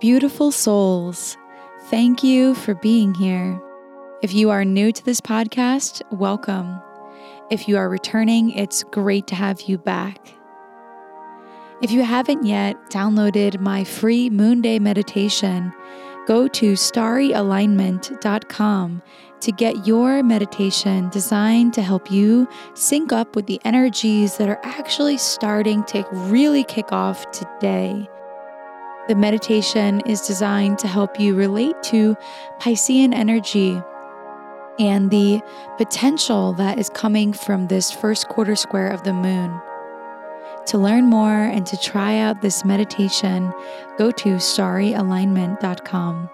beautiful 0.00 0.50
souls. 0.52 1.36
Thank 1.86 2.22
you 2.22 2.54
for 2.54 2.74
being 2.74 3.14
here. 3.14 3.60
If 4.22 4.32
you 4.32 4.50
are 4.50 4.64
new 4.64 4.92
to 4.92 5.04
this 5.04 5.20
podcast, 5.20 6.02
welcome. 6.12 6.80
If 7.50 7.66
you 7.66 7.76
are 7.78 7.88
returning, 7.88 8.50
it's 8.50 8.84
great 8.84 9.26
to 9.28 9.34
have 9.34 9.62
you 9.62 9.78
back. 9.78 10.34
If 11.82 11.90
you 11.90 12.02
haven't 12.02 12.44
yet 12.44 12.76
downloaded 12.90 13.58
my 13.60 13.82
free 13.84 14.28
Moon 14.30 14.60
Day 14.60 14.78
meditation, 14.78 15.72
go 16.26 16.46
to 16.48 16.74
starryalignment.com 16.74 19.02
to 19.40 19.52
get 19.52 19.86
your 19.86 20.22
meditation 20.22 21.08
designed 21.10 21.72
to 21.74 21.82
help 21.82 22.10
you 22.10 22.48
sync 22.74 23.12
up 23.12 23.34
with 23.34 23.46
the 23.46 23.60
energies 23.64 24.36
that 24.36 24.48
are 24.48 24.60
actually 24.62 25.18
starting 25.18 25.82
to 25.84 26.04
really 26.12 26.64
kick 26.64 26.92
off 26.92 27.30
today 27.30 28.08
the 29.08 29.14
meditation 29.14 30.00
is 30.00 30.20
designed 30.20 30.78
to 30.78 30.86
help 30.86 31.18
you 31.18 31.34
relate 31.34 31.82
to 31.82 32.14
Piscean 32.60 33.14
energy 33.14 33.82
and 34.78 35.10
the 35.10 35.40
potential 35.78 36.52
that 36.52 36.78
is 36.78 36.90
coming 36.90 37.32
from 37.32 37.66
this 37.66 37.90
first 37.90 38.28
quarter 38.28 38.54
square 38.54 38.88
of 38.90 39.02
the 39.04 39.14
moon. 39.14 39.60
To 40.66 40.78
learn 40.78 41.06
more 41.06 41.42
and 41.44 41.66
to 41.66 41.76
try 41.78 42.18
out 42.18 42.42
this 42.42 42.64
meditation, 42.64 43.52
go 43.96 44.10
to 44.10 44.34
starryalignment.com. 44.36 46.30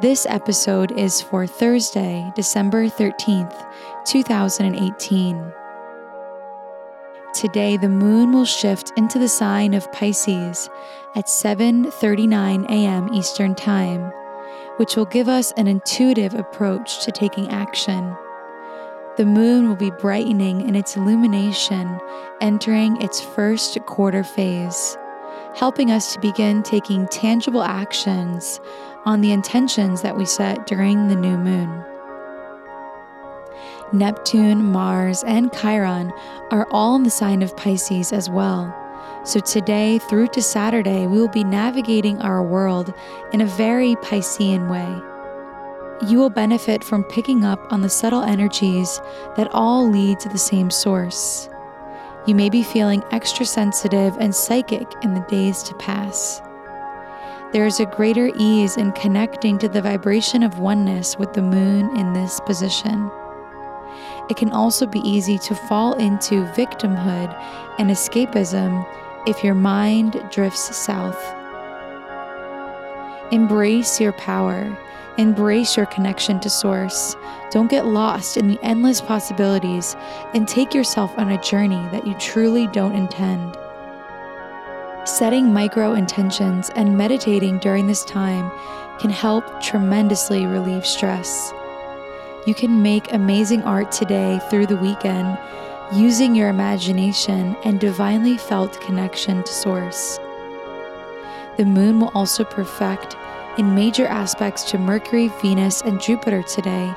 This 0.00 0.26
episode 0.26 0.92
is 0.98 1.22
for 1.22 1.46
Thursday, 1.46 2.30
December 2.36 2.88
13th, 2.88 3.66
2018. 4.04 5.52
Today 7.34 7.78
the 7.78 7.88
moon 7.88 8.32
will 8.32 8.44
shift 8.44 8.92
into 8.96 9.18
the 9.18 9.28
sign 9.28 9.72
of 9.72 9.90
Pisces 9.90 10.68
at 11.14 11.26
7:39 11.28 12.66
a.m. 12.66 13.08
Eastern 13.14 13.54
Time, 13.54 14.12
which 14.76 14.96
will 14.96 15.06
give 15.06 15.30
us 15.30 15.50
an 15.52 15.66
intuitive 15.66 16.34
approach 16.34 17.02
to 17.04 17.10
taking 17.10 17.48
action. 17.48 18.14
The 19.16 19.24
moon 19.24 19.66
will 19.66 19.76
be 19.76 19.90
brightening 19.90 20.68
in 20.68 20.76
its 20.76 20.94
illumination, 20.94 21.98
entering 22.42 23.00
its 23.00 23.22
first 23.22 23.78
quarter 23.86 24.24
phase, 24.24 24.98
helping 25.54 25.90
us 25.90 26.12
to 26.12 26.20
begin 26.20 26.62
taking 26.62 27.08
tangible 27.08 27.62
actions 27.62 28.60
on 29.06 29.22
the 29.22 29.32
intentions 29.32 30.02
that 30.02 30.18
we 30.18 30.26
set 30.26 30.66
during 30.66 31.08
the 31.08 31.16
new 31.16 31.38
moon. 31.38 31.82
Neptune, 33.92 34.64
Mars, 34.72 35.22
and 35.24 35.52
Chiron 35.52 36.12
are 36.50 36.66
all 36.70 36.96
in 36.96 37.02
the 37.02 37.10
sign 37.10 37.42
of 37.42 37.56
Pisces 37.56 38.12
as 38.12 38.30
well. 38.30 38.74
So 39.24 39.38
today 39.38 39.98
through 39.98 40.28
to 40.28 40.42
Saturday, 40.42 41.06
we 41.06 41.20
will 41.20 41.28
be 41.28 41.44
navigating 41.44 42.20
our 42.20 42.42
world 42.42 42.92
in 43.32 43.40
a 43.40 43.46
very 43.46 43.94
Piscean 43.96 44.68
way. 44.68 46.08
You 46.08 46.18
will 46.18 46.30
benefit 46.30 46.82
from 46.82 47.04
picking 47.04 47.44
up 47.44 47.72
on 47.72 47.82
the 47.82 47.88
subtle 47.88 48.22
energies 48.22 49.00
that 49.36 49.48
all 49.52 49.88
lead 49.88 50.18
to 50.20 50.28
the 50.28 50.38
same 50.38 50.70
source. 50.70 51.48
You 52.26 52.34
may 52.34 52.50
be 52.50 52.62
feeling 52.62 53.04
extra 53.12 53.44
sensitive 53.44 54.16
and 54.18 54.34
psychic 54.34 54.88
in 55.02 55.14
the 55.14 55.26
days 55.28 55.62
to 55.64 55.74
pass. 55.74 56.40
There 57.52 57.66
is 57.66 57.78
a 57.80 57.86
greater 57.86 58.30
ease 58.36 58.76
in 58.76 58.92
connecting 58.92 59.58
to 59.58 59.68
the 59.68 59.82
vibration 59.82 60.42
of 60.42 60.58
oneness 60.58 61.18
with 61.18 61.34
the 61.34 61.42
moon 61.42 61.94
in 61.96 62.12
this 62.14 62.40
position 62.40 63.10
it 64.32 64.38
can 64.38 64.50
also 64.50 64.86
be 64.86 65.00
easy 65.00 65.36
to 65.36 65.54
fall 65.54 65.92
into 65.98 66.46
victimhood 66.56 67.30
and 67.78 67.90
escapism 67.90 68.82
if 69.26 69.44
your 69.44 69.54
mind 69.54 70.24
drifts 70.30 70.74
south. 70.74 71.22
Embrace 73.30 74.00
your 74.00 74.12
power. 74.14 74.74
Embrace 75.18 75.76
your 75.76 75.84
connection 75.84 76.40
to 76.40 76.48
Source. 76.48 77.14
Don't 77.50 77.70
get 77.70 77.84
lost 77.84 78.38
in 78.38 78.48
the 78.48 78.58
endless 78.62 79.02
possibilities 79.02 79.96
and 80.32 80.48
take 80.48 80.72
yourself 80.72 81.12
on 81.18 81.30
a 81.30 81.42
journey 81.42 81.86
that 81.90 82.06
you 82.06 82.14
truly 82.14 82.68
don't 82.68 82.96
intend. 82.96 83.54
Setting 85.04 85.52
micro 85.52 85.92
intentions 85.92 86.70
and 86.70 86.96
meditating 86.96 87.58
during 87.58 87.86
this 87.86 88.06
time 88.06 88.50
can 88.98 89.10
help 89.10 89.60
tremendously 89.60 90.46
relieve 90.46 90.86
stress. 90.86 91.52
You 92.44 92.54
can 92.54 92.82
make 92.82 93.12
amazing 93.12 93.62
art 93.62 93.92
today 93.92 94.40
through 94.50 94.66
the 94.66 94.76
weekend 94.76 95.38
using 95.92 96.34
your 96.34 96.48
imagination 96.48 97.54
and 97.64 97.78
divinely 97.78 98.36
felt 98.36 98.80
connection 98.80 99.44
to 99.44 99.52
Source. 99.52 100.18
The 101.56 101.64
moon 101.64 102.00
will 102.00 102.10
also 102.14 102.42
perfect 102.42 103.16
in 103.58 103.76
major 103.76 104.06
aspects 104.06 104.64
to 104.72 104.78
Mercury, 104.78 105.28
Venus, 105.40 105.82
and 105.82 106.00
Jupiter 106.00 106.42
today, 106.42 106.92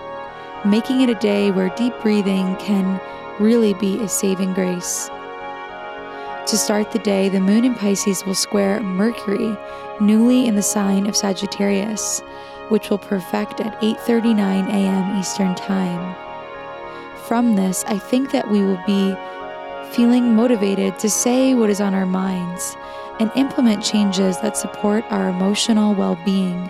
making 0.66 1.02
it 1.02 1.10
a 1.10 1.20
day 1.20 1.52
where 1.52 1.70
deep 1.76 1.94
breathing 2.02 2.56
can 2.56 3.00
really 3.40 3.76
be 3.76 4.00
a 4.00 4.08
saving 4.08 4.54
grace. 4.56 5.10
To 6.48 6.58
start 6.58 6.92
the 6.92 7.00
day, 7.00 7.30
the 7.30 7.40
moon 7.40 7.66
in 7.66 7.76
Pisces 7.76 8.26
will 8.26 8.34
square 8.34 8.82
Mercury, 8.82 9.56
newly 10.02 10.48
in 10.48 10.56
the 10.56 10.64
sign 10.64 11.06
of 11.06 11.16
Sagittarius, 11.16 12.24
which 12.70 12.90
will 12.90 12.98
perfect 12.98 13.60
at 13.62 13.80
8:39 13.82 14.68
a.m. 14.70 15.20
Eastern 15.20 15.56
Time. 15.56 16.16
From 17.28 17.56
this, 17.56 17.84
I 17.88 17.98
think 17.98 18.32
that 18.32 18.50
we 18.50 18.62
will 18.62 18.82
be 18.86 19.16
feeling 19.92 20.36
motivated 20.36 21.00
to 21.00 21.10
say 21.10 21.54
what 21.54 21.70
is 21.70 21.82
on 21.82 21.94
our 21.94 22.06
minds 22.06 22.76
and 23.20 23.32
implement 23.36 23.84
changes 23.84 24.40
that 24.42 24.58
support 24.58 25.04
our 25.10 25.30
emotional 25.30 25.96
well-being 25.96 26.70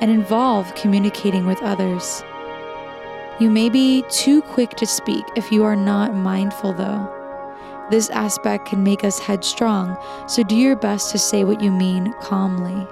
and 0.00 0.10
involve 0.10 0.74
communicating 0.74 1.46
with 1.46 1.62
others. 1.62 2.24
You 3.38 3.50
may 3.50 3.68
be 3.68 4.04
too 4.08 4.42
quick 4.42 4.70
to 4.76 4.86
speak 4.86 5.24
if 5.36 5.52
you 5.52 5.64
are 5.64 5.76
not 5.76 6.14
mindful 6.14 6.72
though. 6.72 7.08
This 7.90 8.10
aspect 8.10 8.66
can 8.66 8.82
make 8.82 9.04
us 9.04 9.18
headstrong, 9.18 9.96
so 10.26 10.42
do 10.42 10.56
your 10.56 10.76
best 10.76 11.10
to 11.12 11.18
say 11.18 11.44
what 11.44 11.60
you 11.60 11.70
mean 11.70 12.14
calmly. 12.20 12.86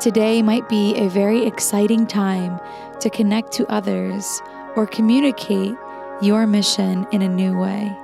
Today 0.00 0.42
might 0.42 0.68
be 0.68 0.94
a 0.94 1.08
very 1.08 1.46
exciting 1.46 2.06
time 2.06 2.60
to 3.00 3.08
connect 3.08 3.50
to 3.52 3.66
others 3.72 4.42
or 4.76 4.86
communicate 4.86 5.74
your 6.20 6.46
mission 6.46 7.06
in 7.12 7.22
a 7.22 7.28
new 7.28 7.56
way. 7.56 7.96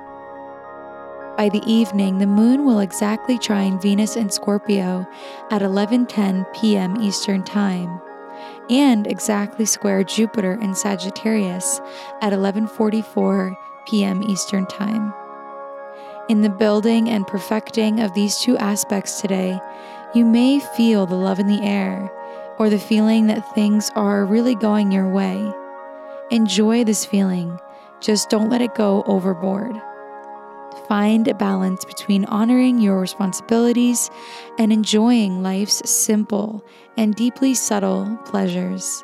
By 1.37 1.49
the 1.49 1.61
evening, 1.67 2.17
the 2.17 2.25
moon 2.25 2.65
will 2.65 2.79
exactly 2.79 3.37
trine 3.37 3.79
Venus 3.79 4.15
in 4.15 4.31
Scorpio 4.31 5.05
at 5.51 5.61
11:10 5.61 6.51
p.m. 6.55 6.99
Eastern 6.99 7.43
Time 7.43 8.01
and 8.71 9.05
exactly 9.05 9.65
square 9.65 10.03
Jupiter 10.03 10.53
in 10.53 10.73
Sagittarius 10.73 11.79
at 12.21 12.33
11:44 12.33 13.55
p.m. 13.85 14.23
Eastern 14.23 14.65
Time. 14.65 15.13
In 16.29 16.41
the 16.41 16.49
building 16.49 17.09
and 17.09 17.27
perfecting 17.27 17.99
of 17.99 18.13
these 18.13 18.39
two 18.39 18.57
aspects 18.57 19.19
today, 19.19 19.59
you 20.15 20.23
may 20.23 20.61
feel 20.61 21.05
the 21.05 21.15
love 21.15 21.37
in 21.37 21.47
the 21.47 21.61
air 21.61 22.09
or 22.57 22.69
the 22.69 22.79
feeling 22.79 23.27
that 23.27 23.53
things 23.53 23.91
are 23.95 24.25
really 24.25 24.55
going 24.55 24.89
your 24.89 25.09
way. 25.09 25.51
Enjoy 26.31 26.85
this 26.85 27.03
feeling, 27.03 27.59
just 27.99 28.29
don't 28.29 28.49
let 28.49 28.61
it 28.61 28.73
go 28.73 29.03
overboard. 29.05 29.75
Find 30.87 31.27
a 31.27 31.33
balance 31.33 31.83
between 31.83 32.23
honoring 32.25 32.79
your 32.79 33.01
responsibilities 33.01 34.09
and 34.57 34.71
enjoying 34.71 35.43
life's 35.43 35.81
simple 35.89 36.63
and 36.95 37.13
deeply 37.15 37.53
subtle 37.53 38.17
pleasures. 38.23 39.03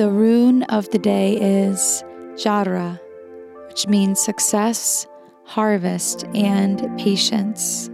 The 0.00 0.08
rune 0.08 0.62
of 0.62 0.88
the 0.92 0.98
day 0.98 1.34
is 1.34 2.02
Jara, 2.38 2.98
which 3.68 3.86
means 3.86 4.18
success, 4.18 5.06
harvest, 5.44 6.24
and 6.34 6.98
patience. 6.98 7.90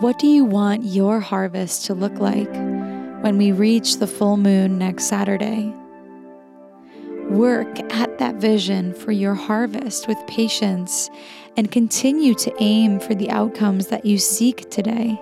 What 0.00 0.18
do 0.18 0.26
you 0.26 0.44
want 0.44 0.84
your 0.84 1.18
harvest 1.18 1.86
to 1.86 1.94
look 1.94 2.18
like 2.18 2.52
when 3.22 3.38
we 3.38 3.50
reach 3.50 3.96
the 3.96 4.06
full 4.06 4.36
moon 4.36 4.76
next 4.76 5.04
Saturday? 5.04 5.74
Work 7.30 7.80
at 7.94 8.18
that 8.18 8.34
vision 8.34 8.92
for 8.92 9.12
your 9.12 9.34
harvest 9.34 10.06
with 10.06 10.18
patience 10.26 11.08
and 11.56 11.72
continue 11.72 12.34
to 12.34 12.54
aim 12.60 13.00
for 13.00 13.14
the 13.14 13.30
outcomes 13.30 13.86
that 13.86 14.04
you 14.04 14.18
seek 14.18 14.68
today. 14.68 15.18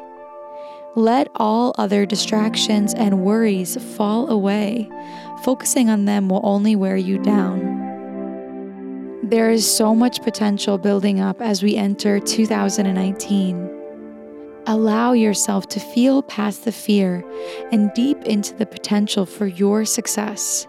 Let 0.96 1.28
all 1.36 1.76
other 1.78 2.04
distractions 2.04 2.92
and 2.94 3.22
worries 3.22 3.76
fall 3.94 4.28
away. 4.28 4.90
Focusing 5.42 5.88
on 5.88 6.04
them 6.04 6.28
will 6.28 6.40
only 6.42 6.76
wear 6.76 6.96
you 6.96 7.18
down. 7.18 7.78
There 9.22 9.50
is 9.50 9.70
so 9.70 9.94
much 9.94 10.22
potential 10.22 10.78
building 10.78 11.20
up 11.20 11.40
as 11.40 11.62
we 11.62 11.76
enter 11.76 12.18
2019. 12.18 13.70
Allow 14.66 15.12
yourself 15.12 15.68
to 15.68 15.80
feel 15.80 16.22
past 16.22 16.64
the 16.64 16.72
fear 16.72 17.24
and 17.72 17.92
deep 17.94 18.22
into 18.24 18.54
the 18.54 18.66
potential 18.66 19.26
for 19.26 19.46
your 19.46 19.84
success 19.84 20.66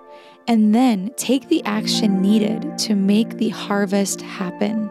and 0.48 0.74
then 0.74 1.12
take 1.16 1.48
the 1.48 1.64
action 1.64 2.22
needed 2.22 2.78
to 2.80 2.96
make 2.96 3.38
the 3.38 3.50
harvest 3.50 4.22
happen. 4.22 4.90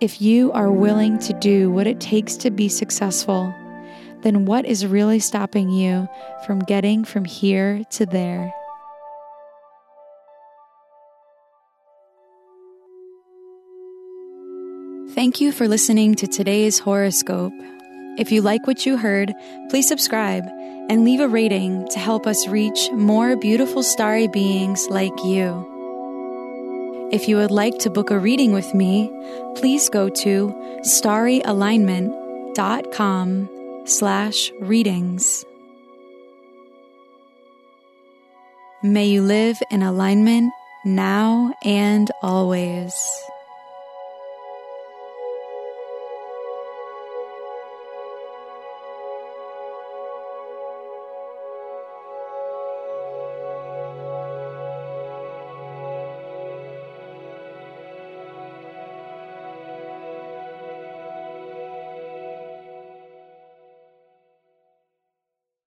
If 0.00 0.22
you 0.22 0.52
are 0.52 0.70
willing 0.70 1.18
to 1.18 1.32
do 1.34 1.70
what 1.70 1.86
it 1.86 2.00
takes 2.00 2.36
to 2.36 2.50
be 2.50 2.68
successful, 2.68 3.52
then 4.22 4.44
what 4.44 4.64
is 4.64 4.86
really 4.86 5.18
stopping 5.18 5.70
you 5.70 6.08
from 6.46 6.60
getting 6.60 7.04
from 7.04 7.24
here 7.24 7.82
to 7.90 8.06
there? 8.06 8.54
Thank 15.14 15.40
you 15.40 15.52
for 15.52 15.66
listening 15.66 16.14
to 16.16 16.26
today's 16.26 16.78
horoscope. 16.78 17.54
If 18.18 18.30
you 18.30 18.42
like 18.42 18.66
what 18.66 18.84
you 18.86 18.96
heard, 18.96 19.34
please 19.68 19.88
subscribe 19.88 20.44
and 20.88 21.04
leave 21.04 21.20
a 21.20 21.28
rating 21.28 21.86
to 21.88 21.98
help 21.98 22.26
us 22.26 22.48
reach 22.48 22.90
more 22.92 23.36
beautiful 23.36 23.82
starry 23.82 24.28
beings 24.28 24.86
like 24.90 25.12
you. 25.24 25.66
If 27.10 27.28
you 27.28 27.36
would 27.36 27.50
like 27.50 27.78
to 27.78 27.90
book 27.90 28.10
a 28.10 28.18
reading 28.18 28.52
with 28.52 28.74
me, 28.74 29.10
please 29.56 29.88
go 29.88 30.08
to 30.08 30.54
starryalignment.com 30.82 33.57
slash 33.88 34.52
readings. 34.60 35.44
May 38.82 39.06
you 39.06 39.22
live 39.22 39.58
in 39.70 39.82
alignment 39.82 40.52
now 40.84 41.52
and 41.64 42.10
always. 42.22 42.94